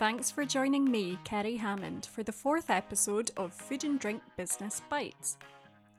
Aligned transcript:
Thanks 0.00 0.30
for 0.30 0.46
joining 0.46 0.90
me, 0.90 1.18
Kerry 1.24 1.56
Hammond, 1.56 2.06
for 2.06 2.22
the 2.22 2.32
fourth 2.32 2.70
episode 2.70 3.32
of 3.36 3.52
Food 3.52 3.84
and 3.84 4.00
Drink 4.00 4.22
Business 4.38 4.80
Bytes, 4.90 5.36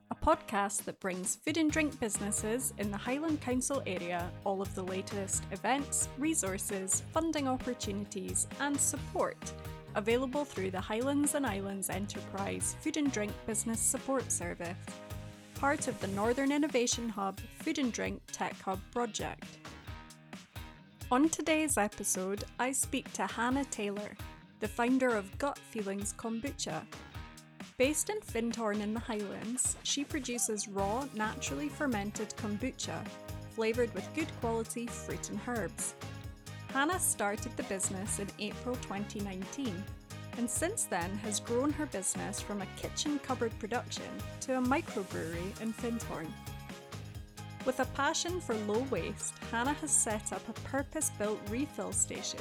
a 0.09 0.15
podcast 0.15 0.85
that 0.85 0.99
brings 0.99 1.35
food 1.35 1.57
and 1.57 1.71
drink 1.71 1.99
businesses 1.99 2.73
in 2.79 2.89
the 2.89 2.97
Highland 2.97 3.41
Council 3.41 3.83
area 3.85 4.31
all 4.43 4.59
of 4.59 4.73
the 4.73 4.81
latest 4.81 5.43
events, 5.51 6.09
resources, 6.17 7.03
funding 7.13 7.47
opportunities, 7.47 8.47
and 8.59 8.75
support 8.75 9.53
available 9.93 10.45
through 10.45 10.71
the 10.71 10.81
Highlands 10.81 11.35
and 11.35 11.45
Islands 11.45 11.91
Enterprise 11.91 12.75
Food 12.81 12.97
and 12.97 13.11
Drink 13.11 13.31
Business 13.45 13.79
Support 13.79 14.31
Service, 14.31 14.77
part 15.53 15.87
of 15.87 15.99
the 15.99 16.07
Northern 16.07 16.51
Innovation 16.51 17.07
Hub 17.07 17.39
Food 17.59 17.77
and 17.77 17.93
Drink 17.93 18.19
Tech 18.31 18.59
Hub 18.61 18.79
project. 18.91 19.45
On 21.11 21.27
today's 21.27 21.77
episode, 21.77 22.45
I 22.57 22.71
speak 22.71 23.11
to 23.11 23.27
Hannah 23.27 23.65
Taylor, 23.65 24.15
the 24.61 24.67
founder 24.69 25.09
of 25.09 25.37
Gut 25.39 25.57
Feelings 25.57 26.13
Kombucha. 26.13 26.83
Based 27.77 28.09
in 28.09 28.21
Findhorn 28.21 28.79
in 28.79 28.93
the 28.93 28.99
Highlands, 29.01 29.75
she 29.83 30.05
produces 30.05 30.69
raw, 30.69 31.05
naturally 31.13 31.67
fermented 31.67 32.29
kombucha, 32.37 33.05
flavoured 33.49 33.93
with 33.93 34.07
good 34.13 34.31
quality 34.39 34.87
fruit 34.87 35.29
and 35.29 35.41
herbs. 35.49 35.95
Hannah 36.71 36.97
started 36.97 37.57
the 37.57 37.63
business 37.63 38.19
in 38.19 38.27
April 38.39 38.77
2019 38.77 39.83
and 40.37 40.49
since 40.49 40.85
then 40.85 41.09
has 41.17 41.41
grown 41.41 41.73
her 41.73 41.87
business 41.87 42.39
from 42.39 42.61
a 42.61 42.67
kitchen 42.77 43.19
cupboard 43.19 43.51
production 43.59 44.05
to 44.39 44.57
a 44.57 44.61
microbrewery 44.61 45.59
in 45.59 45.73
Findhorn. 45.73 46.31
With 47.65 47.79
a 47.79 47.85
passion 47.85 48.41
for 48.41 48.55
low 48.55 48.85
waste, 48.89 49.33
Hannah 49.51 49.73
has 49.73 49.91
set 49.91 50.33
up 50.33 50.47
a 50.49 50.53
purpose 50.61 51.11
built 51.17 51.39
refill 51.49 51.93
station 51.93 52.39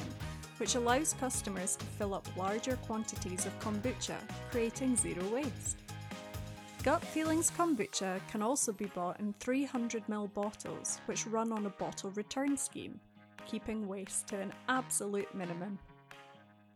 which 0.61 0.75
allows 0.75 1.13
customers 1.19 1.75
to 1.75 1.85
fill 1.85 2.13
up 2.13 2.37
larger 2.37 2.75
quantities 2.85 3.47
of 3.47 3.59
kombucha, 3.59 4.15
creating 4.51 4.95
zero 4.95 5.27
waste. 5.33 5.77
Gut 6.83 7.03
Feelings 7.03 7.49
kombucha 7.49 8.19
can 8.29 8.43
also 8.43 8.71
be 8.71 8.85
bought 8.85 9.19
in 9.19 9.33
300ml 9.39 10.31
bottles, 10.35 11.01
which 11.07 11.25
run 11.25 11.51
on 11.51 11.65
a 11.65 11.71
bottle 11.71 12.11
return 12.11 12.55
scheme, 12.55 12.99
keeping 13.47 13.87
waste 13.87 14.27
to 14.27 14.39
an 14.39 14.53
absolute 14.69 15.33
minimum. 15.33 15.79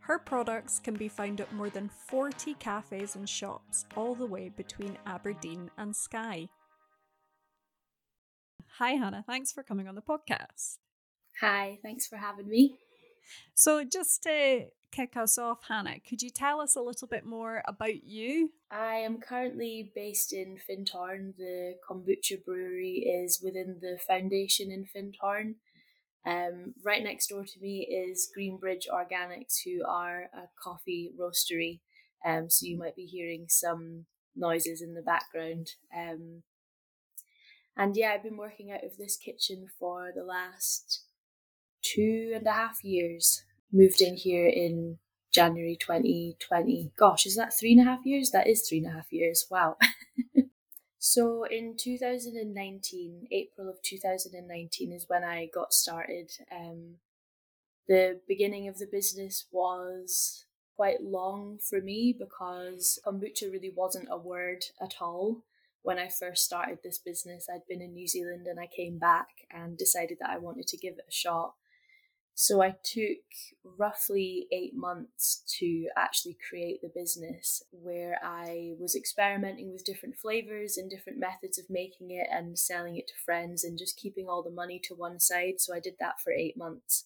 Her 0.00 0.18
products 0.18 0.80
can 0.80 0.94
be 0.94 1.08
found 1.08 1.40
at 1.40 1.52
more 1.52 1.70
than 1.70 1.88
40 1.88 2.54
cafes 2.54 3.14
and 3.14 3.28
shops 3.28 3.84
all 3.96 4.16
the 4.16 4.26
way 4.26 4.48
between 4.48 4.98
Aberdeen 5.06 5.70
and 5.78 5.94
Skye. 5.94 6.48
Hi, 8.78 8.90
Hannah. 8.90 9.24
Thanks 9.26 9.52
for 9.52 9.62
coming 9.62 9.88
on 9.88 9.94
the 9.94 10.02
podcast. 10.02 10.76
Hi, 11.40 11.78
thanks 11.82 12.06
for 12.06 12.16
having 12.16 12.46
me. 12.46 12.76
So, 13.54 13.82
just 13.84 14.22
to 14.24 14.66
kick 14.92 15.16
us 15.16 15.38
off, 15.38 15.60
Hannah, 15.66 15.98
could 16.06 16.20
you 16.20 16.28
tell 16.28 16.60
us 16.60 16.76
a 16.76 16.82
little 16.82 17.08
bit 17.08 17.24
more 17.24 17.62
about 17.66 18.04
you? 18.04 18.50
I 18.70 18.96
am 18.96 19.18
currently 19.18 19.92
based 19.94 20.34
in 20.34 20.58
Findhorn. 20.58 21.38
The 21.38 21.76
kombucha 21.88 22.44
brewery 22.44 22.98
is 22.98 23.40
within 23.42 23.78
the 23.80 23.98
foundation 24.06 24.70
in 24.70 24.84
Findhorn. 24.84 25.54
Um, 26.26 26.74
right 26.84 27.02
next 27.02 27.28
door 27.28 27.44
to 27.44 27.60
me 27.62 27.80
is 27.80 28.30
Greenbridge 28.36 28.88
Organics, 28.92 29.56
who 29.64 29.86
are 29.88 30.28
a 30.34 30.48
coffee 30.62 31.12
roastery. 31.18 31.80
Um, 32.26 32.50
so 32.50 32.66
you 32.66 32.76
might 32.76 32.96
be 32.96 33.06
hearing 33.06 33.46
some 33.48 34.04
noises 34.36 34.82
in 34.82 34.92
the 34.92 35.00
background. 35.02 35.70
Um, 35.96 36.42
and 37.76 37.96
yeah, 37.96 38.12
I've 38.14 38.22
been 38.22 38.36
working 38.36 38.72
out 38.72 38.84
of 38.84 38.96
this 38.96 39.16
kitchen 39.16 39.66
for 39.78 40.10
the 40.14 40.24
last 40.24 41.04
two 41.82 42.32
and 42.34 42.46
a 42.46 42.52
half 42.52 42.82
years. 42.82 43.44
Moved 43.72 44.00
in 44.00 44.16
here 44.16 44.46
in 44.46 44.98
January 45.32 45.76
2020. 45.78 46.92
Gosh, 46.96 47.26
is 47.26 47.36
that 47.36 47.52
three 47.52 47.72
and 47.72 47.80
a 47.80 47.84
half 47.84 48.06
years? 48.06 48.30
That 48.30 48.46
is 48.46 48.66
three 48.66 48.78
and 48.78 48.86
a 48.86 48.92
half 48.92 49.12
years. 49.12 49.46
Wow. 49.50 49.76
so 50.98 51.44
in 51.44 51.76
2019, 51.78 53.28
April 53.30 53.68
of 53.68 53.82
2019 53.82 54.92
is 54.92 55.04
when 55.08 55.24
I 55.24 55.48
got 55.52 55.74
started. 55.74 56.30
Um, 56.50 56.94
the 57.86 58.20
beginning 58.26 58.68
of 58.68 58.78
the 58.78 58.88
business 58.90 59.46
was 59.52 60.46
quite 60.76 61.02
long 61.02 61.58
for 61.58 61.80
me 61.80 62.16
because 62.18 62.98
kombucha 63.06 63.50
really 63.52 63.72
wasn't 63.74 64.08
a 64.10 64.16
word 64.16 64.64
at 64.80 64.94
all 65.00 65.42
when 65.86 66.00
I 66.00 66.08
first 66.08 66.44
started 66.44 66.80
this 66.82 66.98
business, 66.98 67.46
I'd 67.48 67.68
been 67.68 67.80
in 67.80 67.94
New 67.94 68.08
Zealand 68.08 68.48
and 68.48 68.58
I 68.58 68.66
came 68.66 68.98
back 68.98 69.28
and 69.52 69.78
decided 69.78 70.18
that 70.18 70.30
I 70.30 70.36
wanted 70.36 70.66
to 70.66 70.76
give 70.76 70.94
it 70.94 71.06
a 71.08 71.12
shot. 71.12 71.54
So 72.34 72.60
I 72.60 72.74
took 72.82 73.22
roughly 73.78 74.48
eight 74.50 74.74
months 74.74 75.44
to 75.60 75.86
actually 75.96 76.38
create 76.48 76.82
the 76.82 76.90
business 76.92 77.62
where 77.70 78.18
I 78.20 78.72
was 78.80 78.96
experimenting 78.96 79.70
with 79.70 79.84
different 79.84 80.16
flavors 80.16 80.76
and 80.76 80.90
different 80.90 81.20
methods 81.20 81.56
of 81.56 81.70
making 81.70 82.10
it 82.10 82.26
and 82.32 82.58
selling 82.58 82.96
it 82.96 83.06
to 83.06 83.14
friends 83.24 83.62
and 83.62 83.78
just 83.78 83.96
keeping 83.96 84.26
all 84.28 84.42
the 84.42 84.50
money 84.50 84.80
to 84.88 84.94
one 84.96 85.20
side. 85.20 85.60
So 85.60 85.72
I 85.72 85.78
did 85.78 85.94
that 86.00 86.20
for 86.20 86.32
eight 86.32 86.56
months 86.56 87.04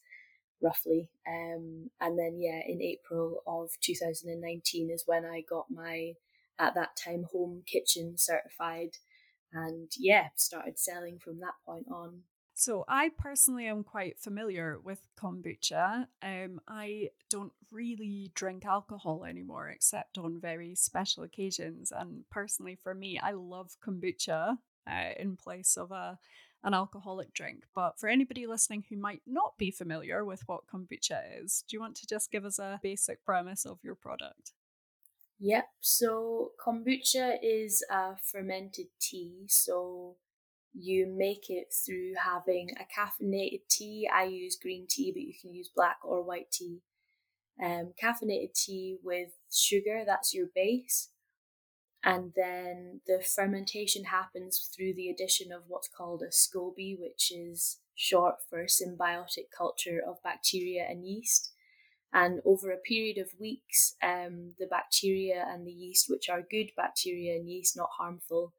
roughly. 0.63 1.11
Um, 1.29 1.91
and 2.01 2.19
then, 2.19 2.41
yeah, 2.41 2.61
in 2.67 2.81
April 2.81 3.43
of 3.47 3.73
2019 3.83 4.91
is 4.91 5.03
when 5.05 5.27
I 5.27 5.43
got 5.43 5.67
my 5.71 6.15
at 6.61 6.75
that 6.75 6.97
time 6.97 7.25
home 7.33 7.63
kitchen 7.67 8.17
certified 8.17 8.91
and 9.53 9.91
yeah 9.99 10.29
started 10.37 10.79
selling 10.79 11.19
from 11.19 11.41
that 11.41 11.55
point 11.67 11.87
on 11.91 12.21
so 12.55 12.85
i 12.89 13.11
personally 13.19 13.67
am 13.67 13.83
quite 13.83 14.19
familiar 14.19 14.79
with 14.85 15.01
kombucha 15.21 16.07
um, 16.23 16.61
i 16.69 17.09
don't 17.31 17.53
really 17.73 18.31
drink 18.35 18.65
alcohol 18.65 19.25
anymore 19.25 19.69
except 19.69 20.19
on 20.19 20.41
very 20.41 20.75
special 20.75 21.25
occasions 21.25 21.93
and 21.97 22.25
personally 22.31 22.77
for 22.81 22.95
me 22.95 23.19
i 23.19 23.33
love 23.33 23.77
kombucha 23.85 24.59
uh, 24.89 25.11
in 25.19 25.37
place 25.37 25.77
of 25.77 25.91
a 25.91 26.19
an 26.63 26.75
alcoholic 26.75 27.33
drink. 27.33 27.65
But 27.75 27.99
for 27.99 28.09
anybody 28.09 28.47
listening 28.47 28.85
who 28.89 28.97
might 28.97 29.23
not 29.27 29.57
be 29.59 29.71
familiar 29.71 30.25
with 30.25 30.43
what 30.47 30.67
kombucha 30.67 31.43
is, 31.43 31.65
do 31.67 31.77
you 31.77 31.81
want 31.81 31.97
to 31.97 32.07
just 32.07 32.31
give 32.31 32.45
us 32.45 32.59
a 32.59 32.81
basic 32.83 33.25
premise 33.25 33.65
of 33.65 33.79
your 33.83 33.95
product? 33.95 34.53
Yep. 35.41 35.69
So 35.81 36.53
kombucha 36.65 37.39
is 37.43 37.83
a 37.91 38.17
fermented 38.17 38.89
tea. 39.01 39.47
So 39.49 40.17
you 40.75 41.07
make 41.07 41.49
it 41.49 41.73
through 41.73 42.15
having 42.23 42.71
a 42.79 42.85
caffeinated 42.85 43.63
tea. 43.69 44.09
I 44.13 44.25
use 44.25 44.57
green 44.61 44.87
tea, 44.89 45.13
but 45.13 45.23
you 45.23 45.33
can 45.41 45.55
use 45.55 45.71
black 45.75 45.99
or 46.05 46.23
white 46.23 46.51
tea. 46.53 46.83
Um, 47.63 47.93
caffeinated 48.03 48.55
tea 48.55 48.99
with 49.03 49.31
sugar, 49.51 50.05
that's 50.07 50.35
your 50.35 50.47
base. 50.55 51.11
And 52.05 52.33
then 52.35 53.01
the 53.07 53.23
fermentation 53.23 54.05
happens 54.05 54.71
through 54.75 54.95
the 54.95 55.11
addition 55.11 55.53
of 55.53 55.65
what's 55.69 55.89
called 55.89 56.23
a 56.23 56.31
SCOBY, 56.31 56.99
which 56.99 57.31
is 57.31 57.81
short 57.95 58.37
for 58.49 58.65
symbiotic 58.65 59.51
culture 59.57 60.01
of 60.07 60.23
bacteria 60.23 60.87
and 60.89 61.07
yeast. 61.07 61.53
And 62.13 62.41
over 62.45 62.71
a 62.73 62.77
period 62.77 63.19
of 63.19 63.39
weeks, 63.39 63.95
um, 64.03 64.55
the 64.59 64.67
bacteria 64.67 65.45
and 65.49 65.67
the 65.67 65.73
yeast, 65.73 66.07
which 66.09 66.29
are 66.29 66.43
good 66.43 66.71
bacteria 66.77 67.37
and 67.37 67.49
yeast, 67.49 67.77
not 67.77 67.91
harmful, 67.99 68.53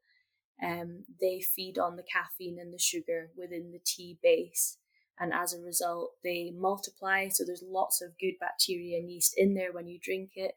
um, 0.62 1.04
they 1.20 1.40
feed 1.40 1.78
on 1.78 1.96
the 1.96 2.04
caffeine 2.04 2.58
and 2.58 2.72
the 2.72 2.78
sugar 2.78 3.30
within 3.36 3.72
the 3.72 3.80
tea 3.84 4.18
base. 4.22 4.78
And 5.18 5.32
as 5.32 5.52
a 5.52 5.60
result, 5.60 6.12
they 6.24 6.52
multiply. 6.56 7.28
So 7.28 7.44
there's 7.44 7.64
lots 7.66 8.00
of 8.00 8.18
good 8.18 8.34
bacteria 8.40 8.98
and 8.98 9.10
yeast 9.10 9.34
in 9.36 9.54
there 9.54 9.72
when 9.72 9.86
you 9.86 9.98
drink 10.00 10.30
it. 10.36 10.56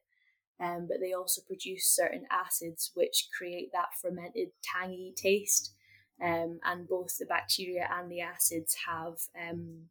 Um, 0.59 0.87
but 0.87 0.97
they 1.01 1.11
also 1.11 1.41
produce 1.45 1.85
certain 1.85 2.25
acids 2.31 2.91
which 2.93 3.27
create 3.37 3.71
that 3.73 3.89
fermented 4.01 4.49
tangy 4.63 5.13
taste. 5.15 5.73
Um, 6.23 6.59
and 6.63 6.87
both 6.87 7.17
the 7.19 7.25
bacteria 7.25 7.89
and 7.91 8.09
the 8.09 8.21
acids 8.21 8.75
have 8.87 9.17
um, 9.37 9.89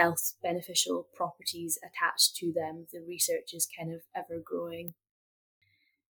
health 0.00 0.34
beneficial 0.42 1.08
properties 1.14 1.78
attached 1.84 2.34
to 2.36 2.52
them. 2.52 2.86
The 2.90 3.04
research 3.06 3.52
is 3.52 3.68
kind 3.78 3.92
of 3.92 4.00
ever 4.16 4.40
growing. 4.42 4.94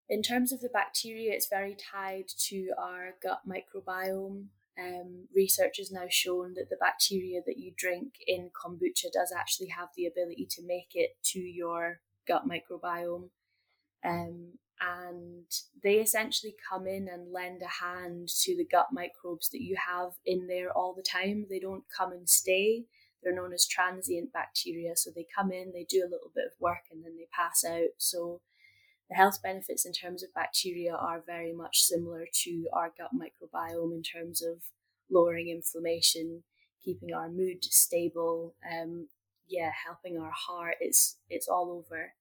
In 0.08 0.22
terms 0.22 0.52
of 0.52 0.60
the 0.60 0.68
bacteria, 0.68 1.32
it's 1.32 1.48
very 1.48 1.76
tied 1.92 2.28
to 2.48 2.70
our 2.78 3.14
gut 3.22 3.40
microbiome. 3.48 4.46
Um, 4.78 5.28
research 5.34 5.78
has 5.78 5.90
now 5.90 6.06
shown 6.08 6.54
that 6.54 6.70
the 6.70 6.76
bacteria 6.80 7.40
that 7.46 7.58
you 7.58 7.72
drink 7.76 8.14
in 8.26 8.50
kombucha 8.50 9.10
does 9.12 9.32
actually 9.36 9.68
have 9.68 9.88
the 9.96 10.06
ability 10.06 10.46
to 10.50 10.62
make 10.64 10.92
it 10.94 11.10
to 11.32 11.40
your 11.40 12.00
gut 12.26 12.42
microbiome. 12.48 13.30
Um, 14.04 14.52
and 14.80 15.46
they 15.82 15.94
essentially 15.94 16.54
come 16.70 16.86
in 16.86 17.08
and 17.08 17.32
lend 17.32 17.60
a 17.62 17.84
hand 17.84 18.28
to 18.44 18.56
the 18.56 18.64
gut 18.64 18.88
microbes 18.92 19.50
that 19.50 19.60
you 19.60 19.76
have 19.88 20.12
in 20.24 20.46
there 20.46 20.70
all 20.70 20.94
the 20.94 21.02
time. 21.02 21.46
They 21.50 21.58
don't 21.58 21.84
come 21.94 22.12
and 22.12 22.28
stay. 22.28 22.86
They're 23.22 23.34
known 23.34 23.52
as 23.52 23.66
transient 23.66 24.32
bacteria. 24.32 24.96
So 24.96 25.10
they 25.14 25.26
come 25.34 25.52
in, 25.52 25.72
they 25.72 25.86
do 25.88 26.00
a 26.00 26.10
little 26.10 26.30
bit 26.34 26.46
of 26.46 26.60
work, 26.60 26.84
and 26.90 27.04
then 27.04 27.16
they 27.16 27.28
pass 27.32 27.64
out. 27.64 27.90
So 27.98 28.40
the 29.08 29.16
health 29.16 29.42
benefits 29.42 29.84
in 29.84 29.92
terms 29.92 30.22
of 30.22 30.32
bacteria 30.34 30.94
are 30.94 31.22
very 31.24 31.52
much 31.52 31.82
similar 31.82 32.26
to 32.44 32.68
our 32.72 32.92
gut 32.96 33.10
microbiome 33.14 33.94
in 33.94 34.02
terms 34.02 34.42
of 34.42 34.62
lowering 35.10 35.48
inflammation, 35.48 36.44
keeping 36.82 37.12
our 37.12 37.28
mood 37.28 37.64
stable, 37.64 38.54
um, 38.70 39.08
yeah, 39.48 39.72
helping 39.86 40.18
our 40.18 40.30
heart. 40.30 40.76
It's 40.80 41.16
it's 41.28 41.48
all 41.48 41.70
over. 41.72 42.12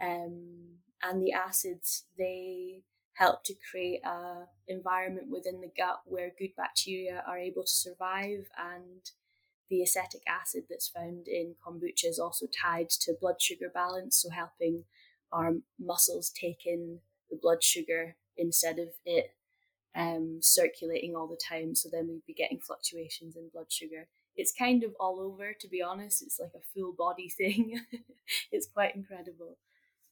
Um, 0.00 0.76
and 1.02 1.22
the 1.22 1.32
acids 1.32 2.04
they 2.18 2.82
help 3.14 3.44
to 3.44 3.54
create 3.70 4.00
a 4.04 4.46
environment 4.68 5.28
within 5.30 5.60
the 5.60 5.70
gut 5.76 6.00
where 6.04 6.32
good 6.38 6.54
bacteria 6.56 7.22
are 7.26 7.38
able 7.38 7.62
to 7.62 7.68
survive 7.68 8.48
and 8.58 9.10
the 9.70 9.82
acetic 9.82 10.22
acid 10.28 10.64
that's 10.68 10.88
found 10.88 11.28
in 11.28 11.54
kombucha 11.64 12.04
is 12.04 12.18
also 12.18 12.46
tied 12.46 12.90
to 12.90 13.14
blood 13.20 13.40
sugar 13.40 13.70
balance 13.72 14.16
so 14.16 14.30
helping 14.30 14.84
our 15.32 15.54
muscles 15.78 16.30
take 16.30 16.66
in 16.66 16.98
the 17.30 17.38
blood 17.40 17.62
sugar 17.62 18.16
instead 18.36 18.78
of 18.78 18.88
it 19.06 19.32
um, 19.94 20.38
circulating 20.40 21.16
all 21.16 21.26
the 21.26 21.36
time. 21.36 21.74
So 21.74 21.88
then 21.90 22.08
we'd 22.08 22.26
be 22.26 22.34
getting 22.34 22.60
fluctuations 22.60 23.36
in 23.36 23.50
blood 23.52 23.70
sugar. 23.70 24.08
It's 24.36 24.52
kind 24.52 24.84
of 24.84 24.94
all 25.00 25.20
over 25.20 25.52
to 25.58 25.68
be 25.68 25.82
honest. 25.82 26.22
It's 26.22 26.40
like 26.40 26.52
a 26.54 26.64
full 26.74 26.92
body 26.92 27.28
thing. 27.36 27.80
It's 28.52 28.66
quite 28.66 28.94
incredible. 28.94 29.58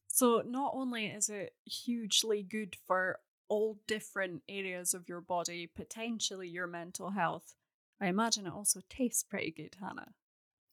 So, 0.09 0.43
not 0.45 0.73
only 0.75 1.07
is 1.07 1.29
it 1.29 1.53
hugely 1.65 2.43
good 2.43 2.77
for 2.87 3.21
all 3.49 3.79
different 3.87 4.43
areas 4.49 4.93
of 4.93 5.09
your 5.09 5.21
body, 5.21 5.71
potentially 5.73 6.49
your 6.49 6.67
mental 6.67 7.11
health, 7.11 7.55
I 8.01 8.09
imagine 8.09 8.47
it 8.47 8.53
also 8.53 8.81
tastes 8.89 9.23
pretty 9.23 9.51
good, 9.51 9.77
Hannah. 9.81 10.13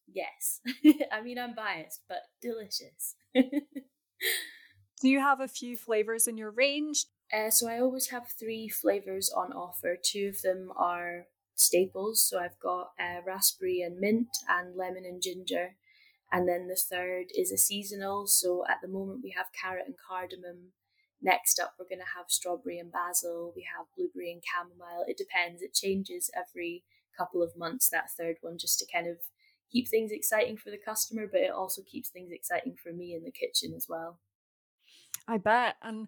Yes. 0.08 0.62
I 1.12 1.22
mean, 1.22 1.40
I'm 1.40 1.56
biased, 1.56 2.02
but 2.08 2.24
delicious. 2.42 3.16
Do 3.34 5.10
you 5.10 5.20
have 5.20 5.40
a 5.40 5.48
few 5.48 5.76
flavors 5.76 6.28
in 6.28 6.38
your 6.38 6.52
range? 6.52 7.06
Uh, 7.34 7.50
so, 7.50 7.68
I 7.68 7.80
always 7.80 8.10
have 8.10 8.28
three 8.28 8.70
flavors 8.70 9.32
on 9.36 9.52
offer. 9.52 9.98
Two 10.02 10.32
of 10.34 10.42
them 10.42 10.72
are 10.78 11.26
staples. 11.56 12.24
So, 12.28 12.40
I've 12.40 12.60
got 12.60 12.92
uh, 13.00 13.22
raspberry 13.26 13.82
and 13.82 14.00
mint, 14.00 14.30
and 14.48 14.76
lemon 14.76 15.06
and 15.06 15.22
ginger. 15.22 15.76
And 16.32 16.48
then 16.48 16.68
the 16.68 16.76
third 16.76 17.28
is 17.34 17.52
a 17.52 17.58
seasonal. 17.58 18.28
So 18.28 18.66
at 18.68 18.82
the 18.82 18.88
moment 18.88 19.22
we 19.24 19.34
have 19.38 19.48
carrot 19.54 19.86
and 19.86 19.96
cardamom. 19.96 20.74
Next 21.22 21.60
up, 21.60 21.76
we're 21.80 21.88
going 21.88 22.04
to 22.04 22.18
have 22.18 22.26
strawberry 22.28 22.78
and 22.78 22.92
basil. 22.92 23.54
We 23.56 23.66
have 23.76 23.88
blueberry 23.96 24.32
and 24.32 24.44
chamomile. 24.44 25.06
It 25.08 25.18
depends. 25.18 25.62
It 25.62 25.74
changes 25.74 26.30
every 26.36 26.84
couple 27.18 27.42
of 27.42 27.58
months, 27.58 27.90
that 27.90 28.12
third 28.12 28.38
one, 28.42 28.58
just 28.58 28.80
to 28.80 28.86
kind 28.92 29.08
of 29.08 29.18
keep 29.72 29.88
things 29.90 30.12
exciting 30.12 30.58
for 30.58 30.70
the 30.70 30.78
customer, 30.78 31.28
but 31.32 31.42
it 31.42 31.52
also 31.52 31.82
keeps 31.82 32.10
things 32.10 32.32
exciting 32.32 32.76
for 32.82 32.92
me 32.94 33.14
in 33.14 33.24
the 33.24 33.32
kitchen 33.32 33.74
as 33.76 33.88
well. 33.90 34.20
I 35.28 35.38
bet. 35.38 35.76
And 35.82 36.08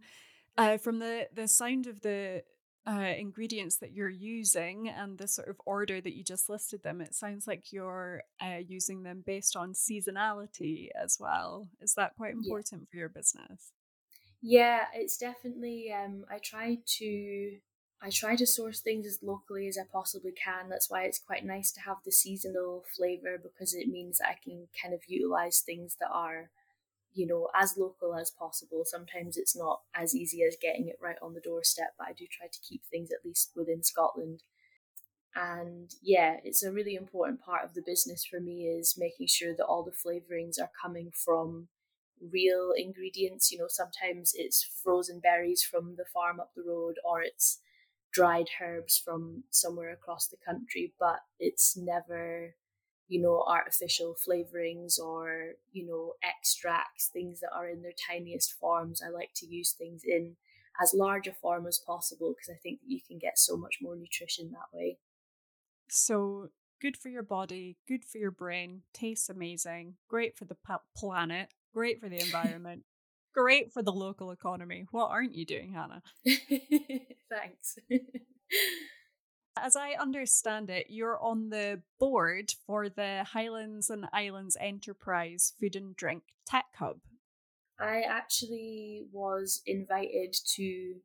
uh, 0.57 0.77
from 0.77 1.00
the, 1.00 1.27
the 1.33 1.48
sound 1.48 1.88
of 1.88 2.01
the 2.01 2.44
uh, 2.88 3.13
ingredients 3.18 3.77
that 3.77 3.92
you're 3.92 4.09
using 4.09 4.88
and 4.88 5.18
the 5.18 5.27
sort 5.27 5.50
of 5.50 5.57
order 5.65 6.00
that 6.00 6.15
you 6.15 6.24
just 6.24 6.50
listed 6.50 6.83
them, 6.83 7.01
it 7.01 7.13
sounds 7.13 7.48
like 7.48 7.74
you're 7.74 8.21
uh, 8.42 8.59
using 8.65 9.04
them 9.04 9.24
based 9.25 9.56
on 9.56 9.74
seasonality 9.74 10.89
as 10.95 11.18
well. 11.19 11.68
Is 11.81 11.95
that 11.95 12.15
quite 12.15 12.33
important 12.33 12.83
yeah. 12.83 12.88
for 12.89 12.98
your 12.98 13.09
business? 13.09 13.74
Yeah, 14.42 14.86
it's 14.94 15.18
definitely. 15.18 15.92
Um, 15.92 16.24
I 16.31 16.38
try 16.38 16.77
to 17.00 17.57
I 18.02 18.10
try 18.12 18.36
to 18.36 18.46
source 18.48 18.80
things 18.80 19.06
as 19.08 19.24
locally 19.24 19.68
as 19.68 19.78
I 19.78 19.84
possibly 19.92 20.32
can. 20.32 20.70
That's 20.70 20.90
why 20.90 21.04
it's 21.04 21.20
quite 21.20 21.46
nice 21.46 21.72
to 21.74 21.82
have 21.82 21.98
the 22.06 22.12
seasonal 22.12 22.84
flavor 22.96 23.38
because 23.42 23.74
it 23.74 23.88
means 23.88 24.22
I 24.22 24.36
can 24.44 24.68
kind 24.82 24.94
of 24.94 25.02
utilize 25.08 25.62
things 25.62 25.96
that 26.00 26.10
are 26.12 26.50
you 27.14 27.28
know, 27.28 27.50
as 27.56 27.78
local 27.78 28.16
as 28.16 28.32
possible. 28.32 28.84
Sometimes 28.86 29.38
it's 29.38 29.56
not 29.56 29.82
as 29.96 30.16
easy 30.16 30.44
as 30.44 30.58
getting 30.62 30.88
it 30.88 31.00
right 31.02 31.18
on 31.22 31.34
the 31.34 31.42
doorstep, 31.42 31.94
but 31.98 32.08
I 32.08 32.14
do 32.14 32.28
try 32.30 32.48
to 32.48 32.60
keep 32.62 32.84
things 32.86 33.12
at 33.12 33.26
least 33.26 33.52
within 33.56 33.84
Scotland. 33.84 34.44
And 35.36 35.94
yeah, 36.02 36.38
it's 36.44 36.64
a 36.64 36.72
really 36.72 36.96
important 36.96 37.42
part 37.42 37.64
of 37.64 37.74
the 37.74 37.82
business 37.82 38.26
for 38.26 38.40
me 38.40 38.68
is 38.68 38.98
making 38.98 39.28
sure 39.28 39.54
that 39.56 39.66
all 39.66 39.84
the 39.84 39.92
flavorings 39.92 40.60
are 40.60 40.72
coming 40.82 41.12
from 41.14 41.68
real 42.20 42.74
ingredients. 42.76 43.52
You 43.52 43.60
know, 43.60 43.68
sometimes 43.70 44.34
it's 44.36 44.64
frozen 44.64 45.20
berries 45.20 45.62
from 45.64 45.96
the 45.96 46.06
farm 46.06 46.40
up 46.40 46.52
the 46.56 46.64
road 46.64 46.96
or 47.06 47.22
it's 47.22 47.60
dried 48.18 48.50
herbs 48.60 48.98
from 48.98 49.44
somewhere 49.52 49.92
across 49.92 50.28
the 50.28 50.38
country, 50.46 50.94
but 51.00 51.19
it's 51.40 51.78
never 51.78 52.56
you 53.08 53.22
know, 53.22 53.44
artificial 53.48 54.16
flavorings 54.16 55.00
or, 55.00 55.54
you 55.72 55.86
know, 55.86 56.14
extracts, 56.22 57.08
things 57.08 57.40
that 57.40 57.52
are 57.56 57.69
in 57.69 57.81
their 57.81 57.94
tiniest 58.10 58.54
forms. 58.60 59.02
I 59.02 59.10
like 59.10 59.30
to 59.36 59.46
use 59.46 59.72
things 59.72 60.02
in 60.06 60.36
as 60.81 60.94
large 60.94 61.28
a 61.28 61.31
form 61.31 61.66
as 61.68 61.80
possible 61.80 62.34
because 62.34 62.54
I 62.54 62.60
think 62.62 62.81
that 62.81 62.90
you 62.90 63.00
can 63.08 63.18
get 63.18 63.40
so 63.40 63.56
much 63.56 63.78
more 63.81 63.96
nutrition 63.96 64.52
that 64.52 64.78
way. 64.78 64.98
So 65.90 66.50
good 66.81 66.98
for 66.98 67.08
your 67.08 67.24
body, 67.24 67.78
good 67.88 68.04
for 68.04 68.18
your 68.18 68.31
brain, 68.31 68.81
tastes 68.94 69.30
amazing, 69.30 69.96
great 70.10 70.38
for 70.38 70.44
the 70.44 70.58
planet, 70.96 71.50
great 71.74 72.02
for 72.02 72.10
the 72.10 72.19
environment, 72.25 72.84
great 73.38 73.72
for 73.72 73.84
the 73.84 73.92
local 73.92 74.31
economy. 74.31 74.88
What 74.89 75.12
aren't 75.12 75.36
you 75.36 75.45
doing, 75.45 75.74
Hannah? 75.74 76.01
Thanks. 77.30 77.78
As 79.56 79.75
I 79.75 79.92
understand 79.92 80.72
it, 80.72 80.88
you're 80.89 81.22
on 81.22 81.50
the 81.50 81.81
board 82.00 82.54
for 82.66 82.89
the 82.89 83.24
Highlands 83.24 83.92
and 83.92 84.07
Islands 84.12 84.57
Enterprise 84.60 85.54
Food 85.60 85.75
and 85.75 85.95
Drink 85.95 86.24
Tech 86.48 86.66
Hub. 86.80 86.98
I 87.80 88.01
actually 88.01 89.04
was 89.12 89.62
invited 89.68 90.36
to 90.56 90.95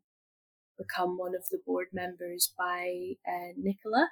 become 0.79 1.19
one 1.19 1.35
of 1.35 1.45
the 1.51 1.61
board 1.67 1.89
members 1.93 2.53
by 2.57 3.17
uh, 3.29 3.53
Nicola. 3.59 4.09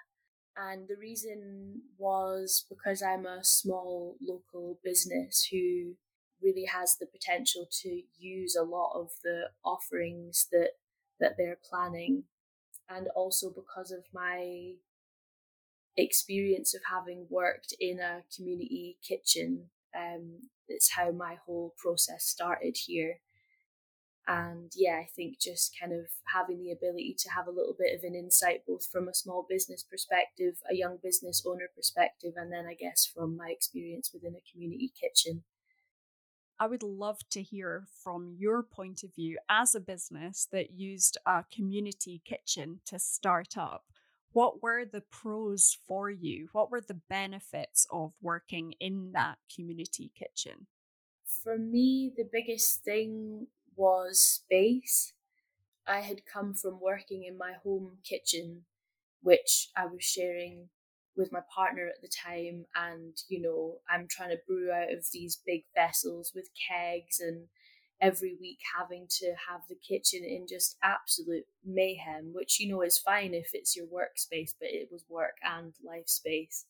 And 0.56 0.88
the 0.88 0.96
reason 1.00 1.82
was 1.96 2.66
because 2.68 3.02
I'm 3.02 3.24
a 3.24 3.42
small 3.42 4.16
local 4.20 4.78
business 4.84 5.48
who 5.50 5.94
really 6.42 6.64
has 6.64 6.96
the 6.96 7.06
potential 7.06 7.66
to 7.82 8.02
use 8.18 8.56
a 8.56 8.64
lot 8.64 8.92
of 8.94 9.10
the 9.22 9.50
offerings 9.64 10.46
that 10.52 10.70
that 11.20 11.32
they're 11.36 11.58
planning 11.68 12.24
and 12.88 13.08
also 13.14 13.50
because 13.50 13.90
of 13.90 14.04
my 14.12 14.72
experience 15.96 16.74
of 16.74 16.80
having 16.90 17.26
worked 17.30 17.74
in 17.78 18.00
a 18.00 18.22
community 18.34 18.98
kitchen. 19.06 19.70
Um, 19.96 20.48
it's 20.68 20.92
how 20.92 21.10
my 21.10 21.36
whole 21.46 21.74
process 21.78 22.24
started 22.24 22.76
here. 22.86 23.20
And 24.26 24.70
yeah, 24.76 25.00
I 25.02 25.08
think 25.16 25.40
just 25.40 25.74
kind 25.80 25.92
of 25.92 26.06
having 26.32 26.62
the 26.62 26.70
ability 26.70 27.16
to 27.18 27.30
have 27.30 27.48
a 27.48 27.50
little 27.50 27.74
bit 27.76 27.96
of 27.96 28.04
an 28.04 28.14
insight, 28.14 28.62
both 28.66 28.86
from 28.90 29.08
a 29.08 29.14
small 29.14 29.44
business 29.48 29.82
perspective, 29.82 30.54
a 30.70 30.74
young 30.74 30.98
business 31.02 31.42
owner 31.44 31.68
perspective, 31.74 32.34
and 32.36 32.52
then 32.52 32.66
I 32.66 32.74
guess 32.74 33.10
from 33.12 33.36
my 33.36 33.48
experience 33.50 34.10
within 34.14 34.36
a 34.36 34.52
community 34.52 34.92
kitchen. 34.98 35.42
I 36.62 36.66
would 36.66 36.82
love 36.82 37.20
to 37.30 37.42
hear 37.42 37.86
from 38.04 38.36
your 38.38 38.62
point 38.62 39.02
of 39.02 39.14
view 39.14 39.38
as 39.48 39.74
a 39.74 39.80
business 39.80 40.46
that 40.52 40.72
used 40.72 41.16
a 41.24 41.42
community 41.50 42.20
kitchen 42.26 42.80
to 42.84 42.98
start 42.98 43.56
up. 43.56 43.86
What 44.32 44.62
were 44.62 44.84
the 44.84 45.00
pros 45.00 45.78
for 45.88 46.10
you? 46.10 46.50
What 46.52 46.70
were 46.70 46.82
the 46.82 47.00
benefits 47.08 47.86
of 47.90 48.12
working 48.20 48.74
in 48.78 49.12
that 49.12 49.38
community 49.52 50.12
kitchen? 50.14 50.66
For 51.24 51.56
me, 51.56 52.12
the 52.14 52.28
biggest 52.30 52.84
thing 52.84 53.46
was 53.74 54.20
space. 54.20 55.14
I 55.86 56.00
had 56.00 56.26
come 56.26 56.52
from 56.52 56.78
working 56.78 57.24
in 57.24 57.38
my 57.38 57.54
home 57.64 58.00
kitchen, 58.04 58.66
which 59.22 59.70
I 59.74 59.86
was 59.86 60.04
sharing 60.04 60.68
with 61.20 61.32
my 61.32 61.40
partner 61.54 61.86
at 61.86 62.00
the 62.02 62.08
time 62.08 62.64
and 62.74 63.22
you 63.28 63.40
know 63.40 63.76
i'm 63.88 64.06
trying 64.08 64.30
to 64.30 64.40
brew 64.48 64.72
out 64.72 64.92
of 64.92 65.06
these 65.12 65.40
big 65.46 65.64
vessels 65.74 66.32
with 66.34 66.48
kegs 66.68 67.20
and 67.20 67.46
every 68.00 68.36
week 68.40 68.58
having 68.78 69.06
to 69.08 69.26
have 69.50 69.60
the 69.68 69.76
kitchen 69.76 70.24
in 70.24 70.46
just 70.48 70.76
absolute 70.82 71.44
mayhem 71.64 72.32
which 72.32 72.58
you 72.58 72.68
know 72.68 72.82
is 72.82 72.98
fine 72.98 73.34
if 73.34 73.50
it's 73.52 73.76
your 73.76 73.86
workspace 73.86 74.54
but 74.58 74.68
it 74.70 74.88
was 74.90 75.04
work 75.08 75.36
and 75.44 75.74
life 75.84 76.08
space. 76.08 76.64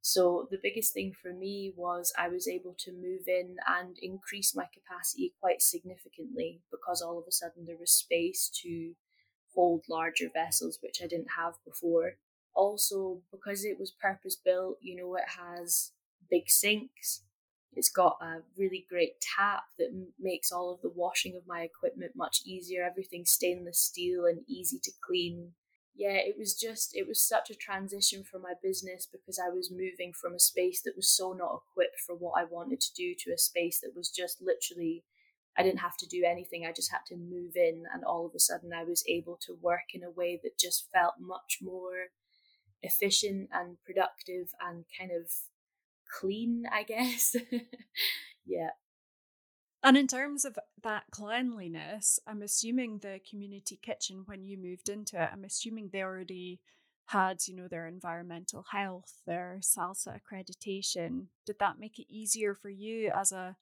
So 0.00 0.46
the 0.50 0.60
biggest 0.62 0.94
thing 0.94 1.12
for 1.12 1.32
me 1.32 1.72
was 1.76 2.12
i 2.16 2.28
was 2.28 2.46
able 2.46 2.74
to 2.78 2.92
move 2.92 3.22
in 3.26 3.56
and 3.66 3.96
increase 4.00 4.54
my 4.54 4.66
capacity 4.72 5.34
quite 5.40 5.60
significantly 5.60 6.60
because 6.70 7.02
all 7.02 7.18
of 7.18 7.24
a 7.26 7.32
sudden 7.32 7.64
there 7.66 7.76
was 7.78 7.90
space 7.90 8.50
to 8.62 8.94
hold 9.54 9.84
larger 9.88 10.28
vessels 10.32 10.78
which 10.82 11.00
i 11.02 11.06
didn't 11.06 11.32
have 11.36 11.54
before 11.64 12.12
also 12.58 13.22
because 13.30 13.64
it 13.64 13.78
was 13.78 13.92
purpose 13.92 14.36
built, 14.36 14.78
you 14.82 14.96
know, 14.96 15.14
it 15.16 15.28
has 15.38 15.92
big 16.30 16.50
sinks. 16.50 17.22
It's 17.74 17.90
got 17.90 18.18
a 18.20 18.42
really 18.56 18.86
great 18.90 19.20
tap 19.20 19.64
that 19.78 19.90
m- 19.92 20.12
makes 20.18 20.50
all 20.50 20.72
of 20.74 20.80
the 20.82 20.88
washing 20.90 21.36
of 21.36 21.46
my 21.46 21.62
equipment 21.62 22.12
much 22.16 22.42
easier. 22.44 22.82
Everything's 22.82 23.30
stainless 23.30 23.78
steel 23.78 24.24
and 24.26 24.40
easy 24.48 24.78
to 24.82 24.90
clean. 25.06 25.52
Yeah, 25.94 26.14
it 26.16 26.36
was 26.38 26.54
just, 26.54 26.96
it 26.96 27.06
was 27.06 27.20
such 27.20 27.50
a 27.50 27.54
transition 27.54 28.24
for 28.24 28.38
my 28.38 28.54
business 28.62 29.06
because 29.10 29.38
I 29.38 29.50
was 29.50 29.70
moving 29.70 30.12
from 30.12 30.34
a 30.34 30.38
space 30.40 30.82
that 30.82 30.96
was 30.96 31.08
so 31.08 31.32
not 31.32 31.62
equipped 31.70 32.00
for 32.06 32.14
what 32.16 32.40
I 32.40 32.44
wanted 32.44 32.80
to 32.80 32.94
do 32.94 33.14
to 33.20 33.32
a 33.32 33.38
space 33.38 33.80
that 33.80 33.94
was 33.96 34.10
just 34.10 34.40
literally 34.42 35.04
I 35.56 35.62
didn't 35.62 35.80
have 35.80 35.96
to 35.98 36.06
do 36.06 36.24
anything. 36.24 36.64
I 36.64 36.72
just 36.72 36.92
had 36.92 37.04
to 37.08 37.16
move 37.16 37.56
in, 37.56 37.84
and 37.92 38.04
all 38.04 38.24
of 38.26 38.34
a 38.34 38.38
sudden, 38.38 38.72
I 38.72 38.84
was 38.84 39.02
able 39.08 39.36
to 39.42 39.54
work 39.60 39.92
in 39.92 40.04
a 40.04 40.10
way 40.10 40.38
that 40.42 40.56
just 40.58 40.88
felt 40.92 41.14
much 41.18 41.58
more 41.60 42.10
efficient 42.82 43.48
and 43.52 43.76
productive 43.84 44.48
and 44.60 44.84
kind 44.98 45.10
of 45.10 45.30
clean, 46.10 46.64
I 46.72 46.82
guess. 46.82 47.36
yeah. 48.46 48.70
And 49.82 49.96
in 49.96 50.08
terms 50.08 50.44
of 50.44 50.58
that 50.82 51.04
cleanliness, 51.10 52.18
I'm 52.26 52.42
assuming 52.42 52.98
the 52.98 53.20
community 53.28 53.78
kitchen, 53.80 54.24
when 54.26 54.44
you 54.44 54.58
moved 54.58 54.88
into 54.88 55.22
it, 55.22 55.30
I'm 55.32 55.44
assuming 55.44 55.90
they 55.92 56.02
already 56.02 56.60
had, 57.06 57.38
you 57.46 57.54
know, 57.54 57.68
their 57.68 57.86
environmental 57.86 58.64
health, 58.72 59.22
their 59.26 59.60
SALSA 59.62 60.18
accreditation. 60.20 61.26
Did 61.46 61.56
that 61.60 61.78
make 61.78 61.98
it 61.98 62.12
easier 62.12 62.54
for 62.54 62.70
you 62.70 63.10
as 63.14 63.32
a 63.32 63.56